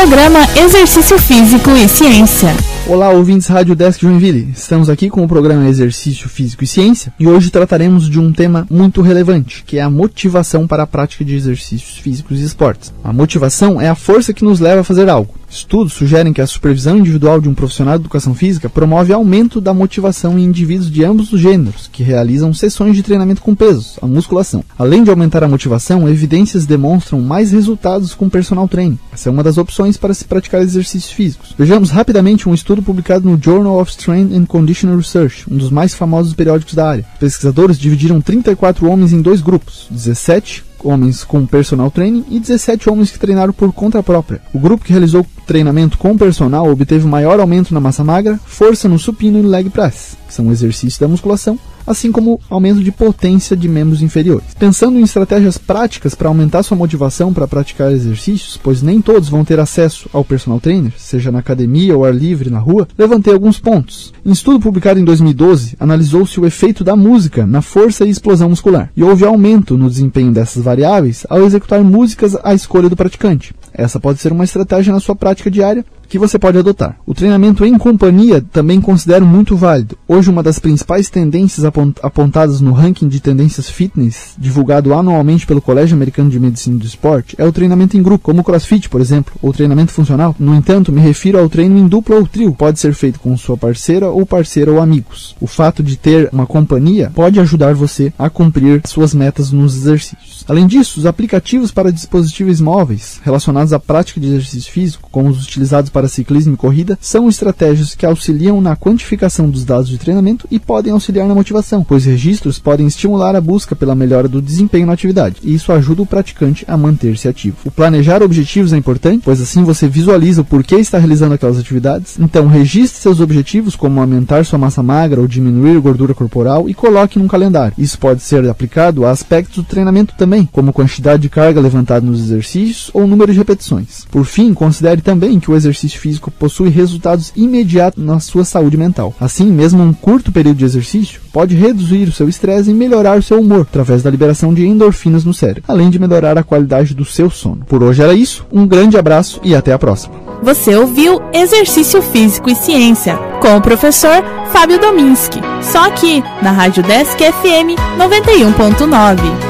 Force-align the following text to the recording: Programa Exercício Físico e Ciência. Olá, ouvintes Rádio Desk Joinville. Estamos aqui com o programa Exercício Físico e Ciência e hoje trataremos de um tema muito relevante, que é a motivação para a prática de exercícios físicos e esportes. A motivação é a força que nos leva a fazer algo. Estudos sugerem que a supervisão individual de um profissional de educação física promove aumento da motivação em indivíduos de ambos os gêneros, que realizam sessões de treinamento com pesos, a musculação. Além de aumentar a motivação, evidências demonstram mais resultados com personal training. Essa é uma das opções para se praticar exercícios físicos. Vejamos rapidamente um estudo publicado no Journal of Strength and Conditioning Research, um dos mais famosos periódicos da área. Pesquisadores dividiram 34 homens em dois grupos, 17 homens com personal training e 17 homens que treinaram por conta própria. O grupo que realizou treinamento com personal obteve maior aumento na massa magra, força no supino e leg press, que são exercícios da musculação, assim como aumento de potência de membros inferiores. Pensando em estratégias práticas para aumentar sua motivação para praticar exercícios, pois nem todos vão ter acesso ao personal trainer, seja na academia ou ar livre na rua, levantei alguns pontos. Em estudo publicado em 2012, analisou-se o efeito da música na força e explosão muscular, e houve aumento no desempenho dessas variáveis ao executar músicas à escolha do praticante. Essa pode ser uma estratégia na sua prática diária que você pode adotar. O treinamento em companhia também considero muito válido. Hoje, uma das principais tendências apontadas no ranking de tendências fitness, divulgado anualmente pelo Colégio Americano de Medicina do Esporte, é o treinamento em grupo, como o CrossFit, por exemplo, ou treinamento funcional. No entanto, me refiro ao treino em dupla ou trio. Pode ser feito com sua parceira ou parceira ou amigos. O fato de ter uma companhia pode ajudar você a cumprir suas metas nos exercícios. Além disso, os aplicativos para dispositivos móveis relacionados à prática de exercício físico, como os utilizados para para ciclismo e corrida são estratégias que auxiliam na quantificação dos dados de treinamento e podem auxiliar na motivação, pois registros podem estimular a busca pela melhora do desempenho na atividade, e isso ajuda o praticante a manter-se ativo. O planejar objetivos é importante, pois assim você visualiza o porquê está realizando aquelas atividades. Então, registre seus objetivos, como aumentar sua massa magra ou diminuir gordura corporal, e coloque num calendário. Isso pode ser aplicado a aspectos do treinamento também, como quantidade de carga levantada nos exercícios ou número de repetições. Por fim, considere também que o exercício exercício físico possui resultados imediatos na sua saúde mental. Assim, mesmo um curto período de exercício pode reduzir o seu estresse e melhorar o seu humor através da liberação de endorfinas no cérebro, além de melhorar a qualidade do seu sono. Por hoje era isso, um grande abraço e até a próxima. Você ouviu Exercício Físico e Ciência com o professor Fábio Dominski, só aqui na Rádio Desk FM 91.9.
Programa 0.00 0.40
Exercício 0.56 1.18
Físico 1.18 1.68
e 1.72 1.86
Ciência. 1.86 2.48
Olá, 2.86 3.10
ouvintes 3.10 3.48
Rádio 3.48 3.76
Desk 3.76 4.00
Joinville. 4.00 4.50
Estamos 4.50 4.88
aqui 4.88 5.10
com 5.10 5.22
o 5.22 5.28
programa 5.28 5.68
Exercício 5.68 6.26
Físico 6.26 6.64
e 6.64 6.66
Ciência 6.66 7.12
e 7.20 7.28
hoje 7.28 7.50
trataremos 7.50 8.08
de 8.08 8.18
um 8.18 8.32
tema 8.32 8.66
muito 8.70 9.02
relevante, 9.02 9.62
que 9.62 9.76
é 9.76 9.82
a 9.82 9.90
motivação 9.90 10.66
para 10.66 10.84
a 10.84 10.86
prática 10.86 11.22
de 11.22 11.34
exercícios 11.34 11.98
físicos 11.98 12.40
e 12.40 12.44
esportes. 12.44 12.94
A 13.04 13.12
motivação 13.12 13.78
é 13.78 13.90
a 13.90 13.94
força 13.94 14.32
que 14.32 14.42
nos 14.42 14.58
leva 14.58 14.80
a 14.80 14.84
fazer 14.84 15.06
algo. 15.06 15.34
Estudos 15.50 15.94
sugerem 15.94 16.32
que 16.32 16.40
a 16.40 16.46
supervisão 16.46 16.96
individual 16.96 17.40
de 17.40 17.48
um 17.48 17.54
profissional 17.54 17.98
de 17.98 18.02
educação 18.02 18.34
física 18.34 18.70
promove 18.70 19.12
aumento 19.12 19.60
da 19.60 19.74
motivação 19.74 20.38
em 20.38 20.44
indivíduos 20.44 20.88
de 20.88 21.04
ambos 21.04 21.32
os 21.32 21.40
gêneros, 21.40 21.90
que 21.92 22.04
realizam 22.04 22.54
sessões 22.54 22.94
de 22.94 23.02
treinamento 23.02 23.42
com 23.42 23.52
pesos, 23.54 23.98
a 24.00 24.06
musculação. 24.06 24.64
Além 24.78 25.02
de 25.02 25.10
aumentar 25.10 25.42
a 25.42 25.48
motivação, 25.48 26.08
evidências 26.08 26.66
demonstram 26.66 27.20
mais 27.20 27.50
resultados 27.50 28.14
com 28.14 28.30
personal 28.30 28.68
training. 28.68 28.98
Essa 29.12 29.28
é 29.28 29.32
uma 29.32 29.42
das 29.42 29.58
opções 29.58 29.96
para 29.96 30.14
se 30.14 30.24
praticar 30.24 30.62
exercícios 30.62 31.12
físicos. 31.12 31.52
Vejamos 31.58 31.90
rapidamente 31.90 32.48
um 32.48 32.54
estudo 32.54 32.80
publicado 32.80 33.28
no 33.28 33.40
Journal 33.42 33.80
of 33.80 33.90
Strength 33.90 34.32
and 34.32 34.46
Conditioning 34.46 34.96
Research, 34.96 35.44
um 35.50 35.56
dos 35.56 35.70
mais 35.70 35.94
famosos 35.94 36.32
periódicos 36.32 36.74
da 36.74 36.88
área. 36.88 37.04
Pesquisadores 37.18 37.76
dividiram 37.76 38.20
34 38.20 38.88
homens 38.88 39.12
em 39.12 39.20
dois 39.20 39.40
grupos, 39.40 39.88
17 39.90 40.69
homens 40.84 41.24
com 41.24 41.46
personal 41.46 41.90
training 41.90 42.24
e 42.28 42.38
17 42.38 42.88
homens 42.88 43.10
que 43.10 43.18
treinaram 43.18 43.52
por 43.52 43.72
conta 43.72 44.02
própria. 44.02 44.40
O 44.52 44.58
grupo 44.58 44.84
que 44.84 44.92
realizou 44.92 45.26
treinamento 45.46 45.98
com 45.98 46.16
personal 46.16 46.70
obteve 46.70 47.06
maior 47.06 47.40
aumento 47.40 47.74
na 47.74 47.80
massa 47.80 48.04
magra, 48.04 48.38
força 48.44 48.88
no 48.88 48.98
supino 48.98 49.38
e 49.38 49.42
leg 49.42 49.68
press, 49.70 50.16
que 50.30 50.34
são 50.34 50.50
exercícios 50.50 50.98
da 50.98 51.08
musculação, 51.08 51.58
assim 51.84 52.12
como 52.12 52.40
aumento 52.48 52.82
de 52.82 52.92
potência 52.92 53.56
de 53.56 53.68
membros 53.68 54.00
inferiores. 54.00 54.54
Pensando 54.56 54.98
em 54.98 55.02
estratégias 55.02 55.58
práticas 55.58 56.14
para 56.14 56.28
aumentar 56.28 56.62
sua 56.62 56.76
motivação 56.76 57.32
para 57.32 57.48
praticar 57.48 57.90
exercícios, 57.90 58.56
pois 58.56 58.80
nem 58.80 59.02
todos 59.02 59.28
vão 59.28 59.44
ter 59.44 59.58
acesso 59.58 60.08
ao 60.12 60.24
personal 60.24 60.60
trainer, 60.60 60.92
seja 60.96 61.32
na 61.32 61.40
academia 61.40 61.96
ou 61.96 62.04
ar 62.04 62.14
livre 62.14 62.48
na 62.48 62.60
rua, 62.60 62.86
levantei 62.96 63.32
alguns 63.32 63.58
pontos. 63.58 64.12
Em 64.24 64.30
estudo 64.30 64.60
publicado 64.60 65.00
em 65.00 65.04
2012, 65.04 65.76
analisou-se 65.80 66.38
o 66.38 66.46
efeito 66.46 66.84
da 66.84 66.94
música 66.94 67.44
na 67.44 67.60
força 67.60 68.04
e 68.04 68.10
explosão 68.10 68.50
muscular, 68.50 68.90
e 68.96 69.02
houve 69.02 69.24
aumento 69.24 69.76
no 69.76 69.90
desempenho 69.90 70.32
dessas 70.32 70.62
variáveis 70.62 71.26
ao 71.28 71.42
executar 71.42 71.82
músicas 71.82 72.36
à 72.44 72.54
escolha 72.54 72.88
do 72.88 72.96
praticante. 72.96 73.52
Essa 73.72 73.98
pode 73.98 74.20
ser 74.20 74.30
uma 74.30 74.44
estratégia 74.44 74.92
na 74.92 75.00
sua 75.00 75.16
prática 75.16 75.50
diária 75.50 75.84
que 76.10 76.18
você 76.18 76.38
pode 76.38 76.58
adotar. 76.58 76.96
O 77.06 77.14
treinamento 77.14 77.64
em 77.64 77.78
companhia 77.78 78.44
também 78.52 78.80
considero 78.80 79.24
muito 79.24 79.56
válido. 79.56 79.96
Hoje, 80.08 80.28
uma 80.28 80.42
das 80.42 80.58
principais 80.58 81.08
tendências 81.08 81.64
apontadas 82.02 82.60
no 82.60 82.72
ranking 82.72 83.06
de 83.08 83.20
tendências 83.20 83.70
fitness, 83.70 84.34
divulgado 84.36 84.92
anualmente 84.92 85.46
pelo 85.46 85.62
Colégio 85.62 85.94
Americano 85.94 86.28
de 86.28 86.40
Medicina 86.40 86.76
do 86.76 86.84
Esporte, 86.84 87.36
é 87.38 87.44
o 87.44 87.52
treinamento 87.52 87.96
em 87.96 88.02
grupo, 88.02 88.24
como 88.24 88.40
o 88.40 88.44
CrossFit, 88.44 88.88
por 88.88 89.00
exemplo, 89.00 89.32
ou 89.40 89.52
treinamento 89.52 89.92
funcional. 89.92 90.34
No 90.38 90.54
entanto, 90.54 90.90
me 90.90 91.00
refiro 91.00 91.38
ao 91.38 91.48
treino 91.48 91.78
em 91.78 91.86
dupla 91.86 92.16
ou 92.16 92.26
trio. 92.26 92.52
Pode 92.52 92.80
ser 92.80 92.92
feito 92.92 93.20
com 93.20 93.36
sua 93.36 93.56
parceira 93.56 94.08
ou 94.08 94.26
parceira 94.26 94.72
ou 94.72 94.80
amigos. 94.80 95.36
O 95.40 95.46
fato 95.46 95.80
de 95.80 95.96
ter 95.96 96.28
uma 96.32 96.46
companhia 96.46 97.12
pode 97.14 97.38
ajudar 97.38 97.72
você 97.72 98.12
a 98.18 98.28
cumprir 98.28 98.82
suas 98.84 99.14
metas 99.14 99.52
nos 99.52 99.76
exercícios. 99.76 100.44
Além 100.48 100.66
disso, 100.66 100.98
os 100.98 101.06
aplicativos 101.06 101.70
para 101.70 101.92
dispositivos 101.92 102.60
móveis 102.60 103.20
relacionados 103.22 103.72
à 103.72 103.78
prática 103.78 104.18
de 104.20 104.26
exercício 104.26 104.72
físico, 104.72 105.08
como 105.12 105.28
os 105.28 105.44
utilizados 105.44 105.90
para 105.90 105.99
para 106.00 106.08
ciclismo 106.08 106.54
e 106.54 106.56
corrida 106.56 106.98
são 106.98 107.28
estratégias 107.28 107.94
que 107.94 108.06
auxiliam 108.06 108.58
na 108.58 108.74
quantificação 108.74 109.50
dos 109.50 109.66
dados 109.66 109.90
de 109.90 109.98
treinamento 109.98 110.48
e 110.50 110.58
podem 110.58 110.92
auxiliar 110.92 111.28
na 111.28 111.34
motivação, 111.34 111.84
pois 111.84 112.06
registros 112.06 112.58
podem 112.58 112.86
estimular 112.86 113.36
a 113.36 113.40
busca 113.40 113.76
pela 113.76 113.94
melhora 113.94 114.26
do 114.26 114.40
desempenho 114.40 114.86
na 114.86 114.94
atividade, 114.94 115.36
e 115.42 115.54
isso 115.54 115.70
ajuda 115.70 116.00
o 116.00 116.06
praticante 116.06 116.64
a 116.66 116.74
manter-se 116.74 117.28
ativo. 117.28 117.58
O 117.66 117.70
planejar 117.70 118.22
objetivos 118.22 118.72
é 118.72 118.78
importante, 118.78 119.20
pois 119.22 119.42
assim 119.42 119.62
você 119.62 119.86
visualiza 119.86 120.40
o 120.40 120.44
porquê 120.44 120.76
está 120.76 120.96
realizando 120.96 121.34
aquelas 121.34 121.58
atividades. 121.58 122.18
Então, 122.18 122.46
registre 122.46 123.02
seus 123.02 123.20
objetivos, 123.20 123.76
como 123.76 124.00
aumentar 124.00 124.46
sua 124.46 124.58
massa 124.58 124.82
magra 124.82 125.20
ou 125.20 125.28
diminuir 125.28 125.78
gordura 125.80 126.14
corporal, 126.14 126.66
e 126.66 126.72
coloque 126.72 127.18
num 127.18 127.28
calendário. 127.28 127.74
Isso 127.76 127.98
pode 127.98 128.22
ser 128.22 128.48
aplicado 128.48 129.04
a 129.04 129.10
aspectos 129.10 129.56
do 129.56 129.64
treinamento 129.64 130.14
também, 130.16 130.48
como 130.50 130.72
quantidade 130.72 131.20
de 131.20 131.28
carga 131.28 131.60
levantada 131.60 132.06
nos 132.06 132.20
exercícios 132.20 132.90
ou 132.94 133.06
número 133.06 133.32
de 133.32 133.38
repetições. 133.38 134.06
Por 134.10 134.24
fim, 134.24 134.54
considere 134.54 135.02
também 135.02 135.38
que 135.38 135.50
o 135.50 135.56
exercício 135.56 135.89
exercício 135.90 136.00
físico 136.00 136.30
possui 136.30 136.68
resultados 136.68 137.32
imediatos 137.36 138.02
na 138.02 138.20
sua 138.20 138.44
saúde 138.44 138.76
mental. 138.76 139.14
Assim, 139.20 139.46
mesmo 139.46 139.82
um 139.82 139.92
curto 139.92 140.30
período 140.30 140.58
de 140.58 140.64
exercício 140.64 141.20
pode 141.32 141.54
reduzir 141.54 142.08
o 142.08 142.12
seu 142.12 142.28
estresse 142.28 142.70
e 142.70 142.74
melhorar 142.74 143.18
o 143.18 143.22
seu 143.22 143.40
humor 143.40 143.62
através 143.62 144.02
da 144.02 144.10
liberação 144.10 144.54
de 144.54 144.66
endorfinas 144.66 145.24
no 145.24 145.34
cérebro, 145.34 145.64
além 145.66 145.90
de 145.90 145.98
melhorar 145.98 146.38
a 146.38 146.42
qualidade 146.42 146.94
do 146.94 147.04
seu 147.04 147.30
sono. 147.30 147.64
Por 147.66 147.82
hoje 147.82 148.02
era 148.02 148.14
isso, 148.14 148.46
um 148.52 148.66
grande 148.66 148.96
abraço 148.96 149.40
e 149.42 149.54
até 149.54 149.72
a 149.72 149.78
próxima. 149.78 150.14
Você 150.42 150.74
ouviu 150.74 151.20
Exercício 151.34 152.00
Físico 152.00 152.48
e 152.48 152.54
Ciência 152.54 153.16
com 153.40 153.56
o 153.56 153.60
professor 153.60 154.22
Fábio 154.52 154.80
Dominski, 154.80 155.40
só 155.62 155.86
aqui 155.86 156.22
na 156.42 156.50
Rádio 156.50 156.82
Desk 156.82 157.18
FM 157.18 157.76
91.9. 157.98 159.49